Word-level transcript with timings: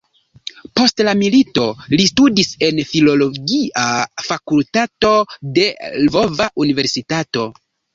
Post 0.79 1.03
la 1.09 1.13
milito 1.19 1.65
li 1.99 2.07
studis 2.13 2.51
en 2.69 2.83
filologia 2.95 3.87
fakultato 4.33 5.17
de 5.61 5.71
Lvova 6.05 6.55
universitato. 6.69 7.51